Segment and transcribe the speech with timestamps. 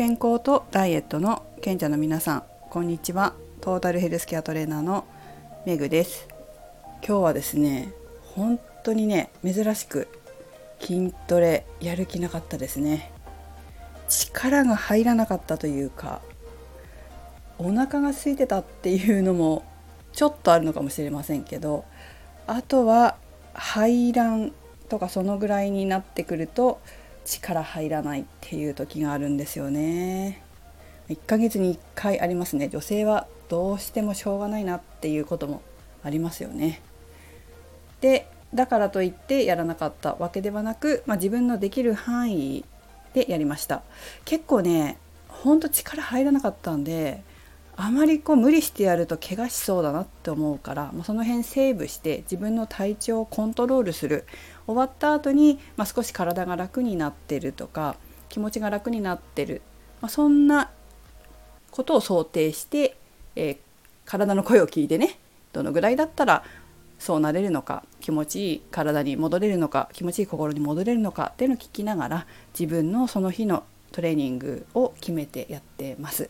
[0.00, 3.34] 健康とダイエットの賢者の皆さんこんにちは。
[3.60, 5.04] トータルヘルスケアトレーナーの
[5.66, 6.26] メグです。
[7.06, 7.92] 今日はですね
[8.34, 10.08] 本当にね珍しく
[10.80, 13.12] 筋トレやる気なかったですね。
[14.08, 16.22] 力が入らなかったというか
[17.58, 19.64] お腹が空いてたっていうのも
[20.14, 21.84] ちょっとあるのかもしれませんけど
[22.46, 23.16] あとは
[23.52, 24.54] 排卵
[24.88, 26.80] とかそのぐらいになってくると
[27.30, 30.42] 力入らないっていう時があるんですよね。
[31.08, 32.68] 1ヶ月に1回ありますね。
[32.68, 35.62] 女性はどうしてもしょうがないなっていうことも
[36.02, 36.82] ありますよね。
[38.00, 42.64] でだからといってやらなかったわけではなく、まあ、自分のできる範囲
[43.14, 43.82] でやりました。
[44.24, 47.22] 結構ねほんと力入らなかったんで
[47.82, 54.26] あまりこう無理してやると怪我しそうだなって思うからもうその辺セーブして自分の体調をコントロールする
[54.66, 57.96] 終わった後に、まあ、少し体が楽になってるとか
[58.28, 59.62] 気持ちが楽になってる、
[60.02, 60.70] まあ、そんな
[61.70, 62.96] ことを想定して、
[63.34, 63.58] えー、
[64.04, 65.18] 体の声を聞いてね
[65.52, 66.44] どのぐらいだったら
[66.98, 76.28] そうなれるのか気持ちいい体に戻れるのか気持ちいい心に戻れるのかっていうのを聞きながら自分のその日のトレーニングを決めてやってます。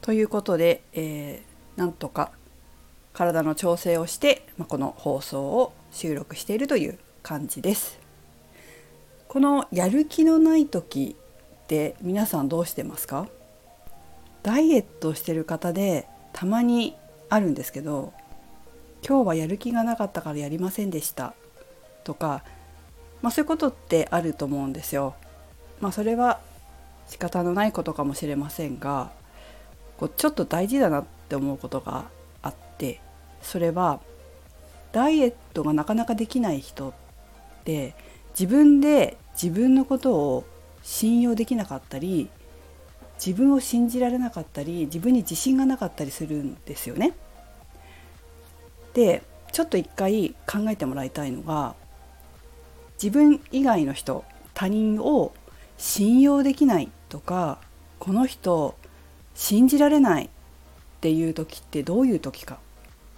[0.00, 2.32] ということで、えー、なんとか
[3.12, 7.98] 体の調整をして、まあ、この放送を収録しているという感じです。
[9.26, 11.16] このやる気のない時
[11.64, 13.26] って皆さんどうしてますか？
[14.42, 16.96] ダイエットしてる方でたまに
[17.28, 18.14] あるんですけど
[19.06, 21.34] 今日はやる気がなかったからやりませんでした
[22.04, 22.42] とか、
[23.20, 25.14] まあ、そういうことってあると思うんですよ。
[25.80, 26.40] まあ、それは
[27.08, 29.10] 仕方のないことかもしれませんが
[29.98, 32.06] こうちょっと大事だなって思うことが
[32.42, 33.00] あって
[33.42, 34.00] それは
[34.92, 36.92] ダイエットがなかなかできない人っ
[37.64, 37.94] て
[38.38, 40.44] 自分で自分のことを
[40.82, 42.30] 信用できなかったり
[43.24, 47.14] 自分を信じられなかったり自分に自信がなかったりするんですよね。
[48.94, 49.22] で
[49.52, 51.74] ちょっと一回考えてもらいたいのが
[53.02, 55.32] 自分以外の人他人を
[55.76, 57.58] 信用できないとか
[57.98, 58.76] この人
[59.40, 60.28] 信じられないっ
[61.00, 62.58] ていう時ってどういう時か、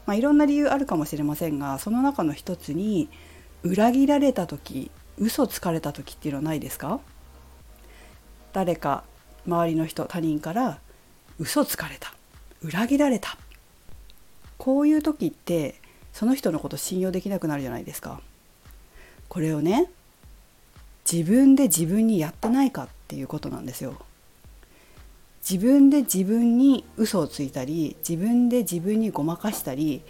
[0.05, 3.09] まあ、いろんな理由あるかもしれませんがその中の一つに
[3.63, 7.01] 裏切られた時嘘つかれた時っていうのはないですか？
[8.53, 9.03] 誰か
[9.47, 10.79] 周りの人他人から
[11.39, 12.13] 嘘つかれた。
[12.63, 13.39] 裏切られた。
[14.59, 15.81] こういう時って
[16.13, 18.21] その人のこと信用できなくなるじゃないですか。
[19.29, 19.91] これをね
[21.11, 23.97] 自分で自分にやってないかっていうことなんですよ。
[25.51, 30.03] 自分で自分に嘘をついたり自分で自分にごまかしたり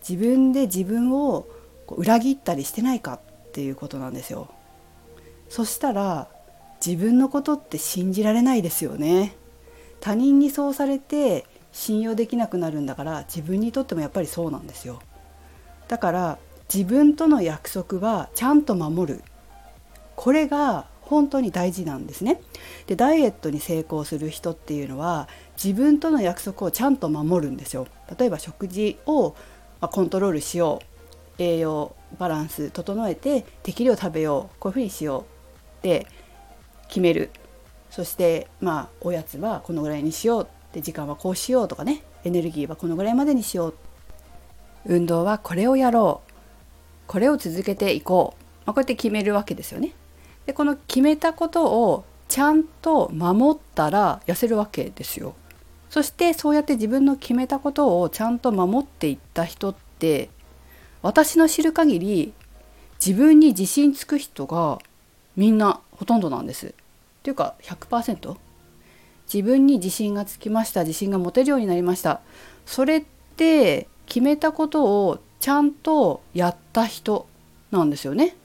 [0.00, 1.46] 自分で自分を
[1.90, 3.20] 裏切ったりしてないかっ
[3.52, 4.48] ていうことなんですよ。
[5.50, 6.28] そしたら
[6.84, 9.36] 自分のことって信じられないですよね。
[10.00, 15.02] 他人にそうされて信用できなくなるんだから自分にとってもやっぱりそうなんですよ。
[15.88, 16.38] だから
[16.72, 19.22] 自分との約束はちゃんと守る
[20.14, 22.40] これが本当に大事なんですね。
[22.86, 25.28] でダイエットに成功する人っていうのは
[25.62, 27.86] 自分との約束をちゃんと守るんですよ。
[28.18, 29.34] 例えば食事を
[29.80, 30.86] コントロールしよう。
[31.38, 34.56] 栄養バランス整えて適量食べよう。
[34.58, 35.22] こういうふうにしよう
[35.78, 36.06] って
[36.88, 37.30] 決める。
[37.90, 42.02] そしてまあおやつはこのぐらいにしようで時間はこうしようとかね。
[42.24, 43.74] エネルギーはこのぐらいまでにしよう。
[44.86, 46.32] 運動はこれをやろう。
[47.06, 49.92] これを続けていこう、まあ、こうやって決めるわけですよね。
[50.46, 55.34] でこの決めたことをちゃんと守ったら痩せるわけですよ。
[55.90, 60.28] そしてそうやって自分の決めたことをちゃんと守っていった人って
[61.02, 62.32] 私の知る限り
[63.04, 64.78] 自分に自信つく人が
[65.36, 66.68] みんなほとんどなんです。
[66.68, 66.72] っ
[67.22, 68.36] ていうか100%
[69.32, 72.20] 自分に自信がつきました自信が持てるようになりました
[72.64, 73.04] それっ
[73.36, 77.26] て決めたことをちゃんとやった人
[77.72, 78.36] なんですよね。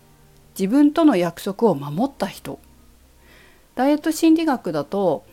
[0.61, 2.59] 自分との約束を守った人。
[3.73, 5.25] ダイエット心理学だと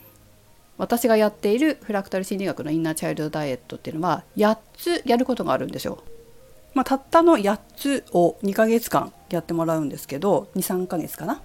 [0.79, 6.03] 私がやっているフラクタル心理学のインナーチャイルドダイエットっていうのは8つやることがあるんですよ。
[6.73, 11.43] まあ、たったの8つを2ヶ月間やってもらうんですけど23ヶ月かな。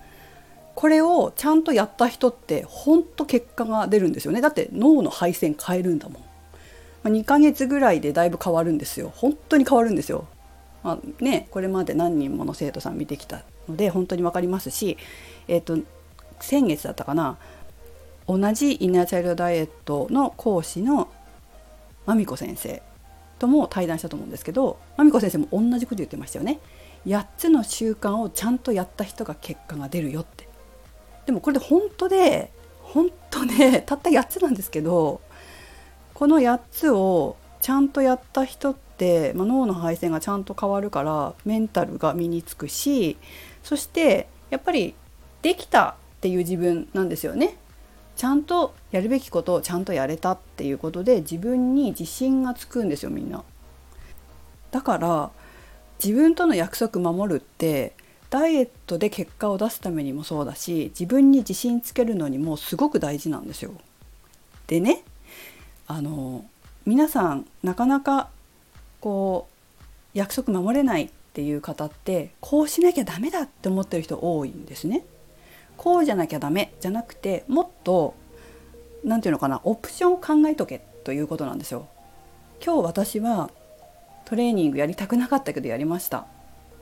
[0.75, 4.39] これをちゃんとやった人ってほんと結果が出るんですよね。
[4.39, 6.29] だって脳の配線変えるんだもん、ま
[7.06, 9.12] あ、2ヶ月ぐらいでだいぶ変わるんですよ。
[9.13, 10.25] 本当に変わるんですよ、
[10.83, 14.98] まあ、ねこれまで何人もの生徒さん見てきたので本当に分かりますし、
[15.48, 15.77] えーと、
[16.39, 17.38] 先月だったかな
[18.27, 21.10] 同じインナーチャイルドダイエットの講師の
[22.06, 22.81] まみこ先生
[23.39, 26.60] とも対談したと思うんですけどまみこ先生も同じこと言ってましたよね。
[27.06, 30.48] 8つの習慣をちゃんとやった人が結果が出るよって
[31.25, 32.50] でもこれで本当で
[32.81, 35.19] ほんとねたった8つなんですけど
[36.13, 38.83] この8つをちゃんとやった人って、
[39.35, 43.17] まあ、脳の配線がちゃんと変わるからメンタルが身につくし
[43.63, 44.94] そしてやっぱり
[45.41, 47.57] できたっていう自分なんですよね。
[48.15, 53.44] ちゃんとやるべきことをちゃんとやれたっていうことで自分に自信がつくんですよみんな。
[54.71, 55.31] だから
[56.03, 57.94] 自分との約束守るって
[58.29, 63.71] ダイエットで結果を出すためにもそうだし自分に自信つけるのにもすごく大事なんですよ。
[64.67, 65.03] でね
[65.88, 66.45] あの
[66.85, 68.29] 皆さんなかなか
[69.03, 69.50] こ
[69.81, 69.83] う
[70.13, 75.03] 約束守れないっていう方ってこうしなきゃダメだって思ってる人多いんですね。
[75.75, 78.13] こうじゃなきゃダメじゃなくてもっと
[79.03, 81.89] 何て言うのかなオプションを考えとけということなんですよ。
[82.65, 83.50] 今日私は
[84.23, 86.25] トレーニングやりたくなかったけどやりました。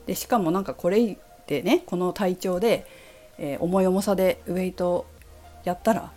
[0.06, 2.86] でしかもなんかこれでねこの体調で、
[3.36, 5.06] えー、重い重さでウエイト
[5.64, 6.12] やったら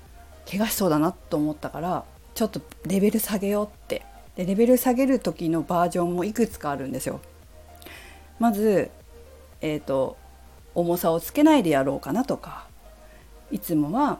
[0.48, 2.06] 怪我しそうだなと思ったから
[2.36, 4.06] ちょっとレベル下げようって
[4.36, 7.22] でレベル下げる時のバージョンもいくつかあるんですよ。
[8.40, 8.92] まず、
[9.62, 10.18] えーと、
[10.74, 12.68] 重さをつけないでやろうかなとか。
[13.52, 14.20] いつもは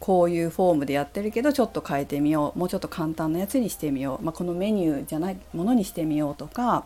[0.00, 2.58] こういうフォームでやってるけどちょっと変えてみよう。
[2.58, 6.84] もうちょっと簡単なやつにしてみよう、まあ、このメニューじゃないものにしてみようとか。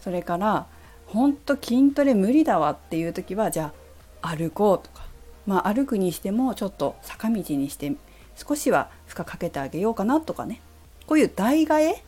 [0.00, 0.66] それから
[1.06, 2.70] ほんと筋トレ無理だわ。
[2.70, 3.72] っていう時はじゃ
[4.22, 5.06] あ歩こうとか、
[5.46, 7.92] まあ、歩くにしてもちょっと坂道にして
[8.36, 10.60] 少しは負荷かけてあげようかなとかね。
[11.08, 12.04] こういう代替え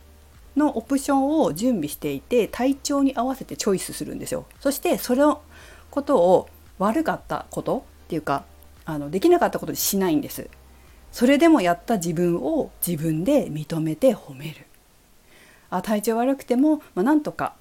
[0.56, 4.44] のオプションを準備していて体調に合わせてチョイスするんですよ。
[4.60, 5.40] そしてその
[5.90, 8.44] ことを悪かったことっていうか
[8.84, 10.50] あのできなかったことにしないんです。
[11.12, 14.66] それでもやった自分を自分で認めて褒める。
[15.70, 17.54] あ体調悪くても、まあ、なんとか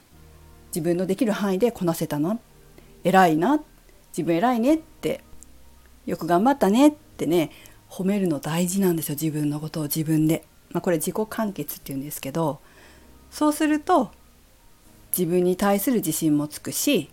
[0.76, 2.38] 自分のできる範囲でこなせたな
[3.06, 3.62] 偉いな
[4.12, 5.24] 自分偉いねって
[6.06, 7.52] よく頑張ったねってね
[7.90, 10.44] 褒めるの大事なんですよ自分のことを自分で。
[10.72, 12.60] まあ、これ自己完結っていうんですけど
[13.32, 14.12] そうすると
[15.18, 17.10] 自分に対する自信もつくし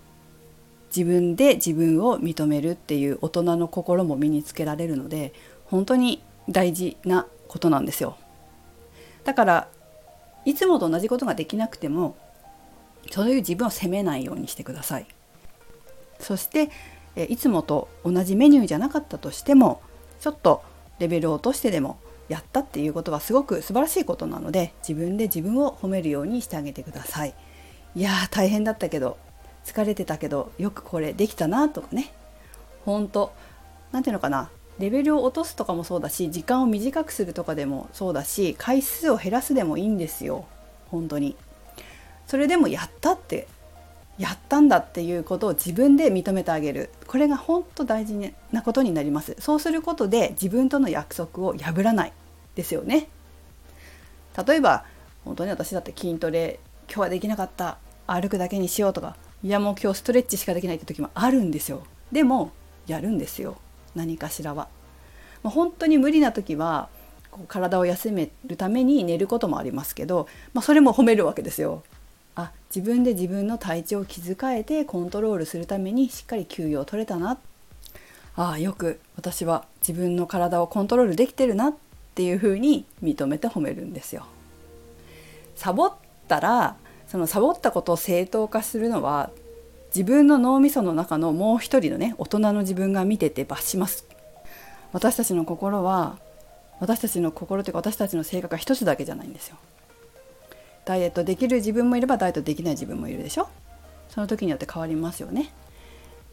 [0.94, 5.32] 自分で自分を認めるっていう大人の心も身につけられるので
[5.64, 8.16] 本当に大事なことなんですよ。
[9.24, 9.68] だから
[10.44, 12.16] いつもと同じことができなくても
[13.10, 15.06] そういう自分を責めないようにしてください。
[16.20, 16.70] そして
[17.28, 19.80] いつもと同じメニューじゃなかったとしても
[20.20, 20.62] ちょっと
[20.98, 27.34] レベルを落としてでもやったっていうことはすごく素晴らしいことなので自分で自分を褒めるようにしてあげてください。
[27.94, 29.16] いやー大変だったけど
[29.64, 32.12] 疲れてたけどよくこれできたなとかね。
[32.84, 33.32] 本当
[33.92, 34.50] 何ていうのかな。
[34.78, 40.46] レベルを落とすとかもそうだし時間を短くするとかでもそうだし回数を減らすでもいいんですよ。
[40.90, 41.36] 本当に。
[42.26, 43.46] それでもやったって
[44.18, 46.90] やったんだっていうことを自分で認めてあげる。
[47.06, 48.14] これが本当大事
[48.52, 49.36] なことになります。
[49.38, 52.12] そうすることで自分との約束を破らない
[52.54, 53.08] ですよね。
[54.46, 54.84] 例えば
[55.24, 57.78] 本当に私だって筋トレ今日はできなかった。
[58.06, 59.16] 歩くだけにしようとか。
[59.42, 61.82] いやもう今日ストレッチしかできないって時もあるんですよ。
[62.10, 62.52] でも
[62.86, 63.56] やるんですよ。
[63.94, 64.68] 何かしらは、
[65.42, 66.88] まあ、本当に無理な時は
[67.30, 71.82] こう体を休めるために寝ることもありますけど、まあ、それも褒めるわけですよ。
[72.76, 77.38] 自分で自分の体調を気遣えてコントロールするためにしっかり休養を取れたな
[78.36, 81.74] ああよく私は自分の体をコントロールできてるなっ
[82.14, 84.26] ていうふうに認めて褒めるんですよ。
[85.54, 85.92] サボっ
[86.28, 86.76] たら
[87.08, 89.30] そのサボったことを正当化するのは
[89.94, 94.04] 自分の脳みその中のもう一人のね大人の自分が見てて罰します。
[94.92, 96.18] 私たちの心は
[96.78, 99.56] 私たちの心というか私たちの性格が一つだけじゃないんですよ。
[100.86, 103.50] ダイエットできる自分もいればダイエットできない自分もいるでしょ？
[104.08, 105.52] その時によって変わりますよね。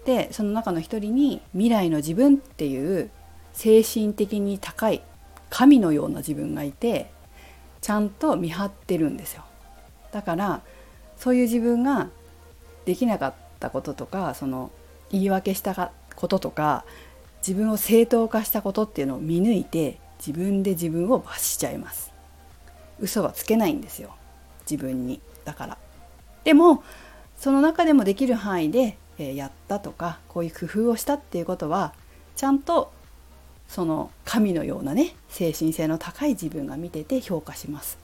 [0.05, 3.10] でその中の一人に未来の自分っていう
[3.53, 5.01] 精神的に高い
[5.50, 7.12] 神のような自分がいて
[7.81, 9.43] ちゃんと見張ってるんですよ。
[10.12, 10.62] だから
[11.17, 12.10] そういう自分が
[12.86, 14.72] できなかったこととかその
[15.10, 16.86] 言い訳したこととか
[17.45, 22.12] 自分を正当化したことっていうのを見抜いて自分で自分を罰しちゃいます。
[23.00, 24.15] 嘘はつけないんですよ。
[24.70, 25.77] 自分にだから
[26.43, 26.84] でも
[27.38, 31.93] その中でもできる範囲で、えやったとかこういう工夫をしたっていうことは
[32.36, 32.91] ちゃんと
[33.67, 37.98] その神のようなね精神性の高い自分が見てて評価します。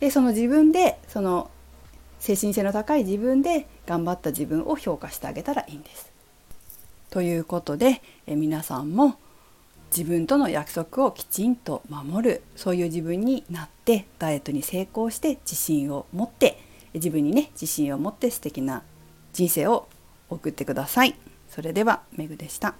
[0.00, 1.50] でその自分でその
[2.18, 6.10] 精神性の高い自分で頑張った自分を評価してあげたらいいんです。
[7.10, 9.16] ということでえ皆さんも
[9.94, 16.58] 自分との約束をきちんと守るそういう自分になってダイエットに成功して自信を持って
[16.94, 18.82] 自分にね自信を持って素敵な
[19.34, 19.88] 人生を
[20.30, 21.14] 送ってください。
[21.48, 22.74] それではめぐでした。